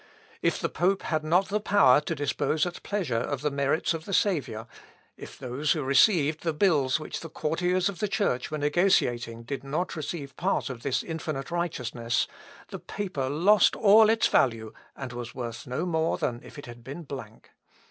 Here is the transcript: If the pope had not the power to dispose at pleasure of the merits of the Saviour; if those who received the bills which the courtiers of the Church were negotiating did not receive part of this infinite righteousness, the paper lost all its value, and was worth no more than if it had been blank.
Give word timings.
If 0.41 0.59
the 0.59 0.67
pope 0.67 1.03
had 1.03 1.23
not 1.23 1.49
the 1.49 1.59
power 1.59 2.01
to 2.01 2.15
dispose 2.15 2.65
at 2.65 2.81
pleasure 2.81 3.17
of 3.19 3.41
the 3.41 3.51
merits 3.51 3.93
of 3.93 4.05
the 4.05 4.15
Saviour; 4.15 4.65
if 5.15 5.37
those 5.37 5.73
who 5.73 5.83
received 5.83 6.41
the 6.41 6.53
bills 6.53 6.99
which 6.99 7.19
the 7.19 7.29
courtiers 7.29 7.87
of 7.87 7.99
the 7.99 8.07
Church 8.07 8.49
were 8.49 8.57
negotiating 8.57 9.43
did 9.43 9.63
not 9.63 9.95
receive 9.95 10.35
part 10.37 10.71
of 10.71 10.81
this 10.81 11.03
infinite 11.03 11.51
righteousness, 11.51 12.27
the 12.69 12.79
paper 12.79 13.29
lost 13.29 13.75
all 13.75 14.09
its 14.09 14.25
value, 14.25 14.73
and 14.95 15.13
was 15.13 15.35
worth 15.35 15.67
no 15.67 15.85
more 15.85 16.17
than 16.17 16.41
if 16.43 16.57
it 16.57 16.65
had 16.65 16.83
been 16.83 17.03
blank. 17.03 17.51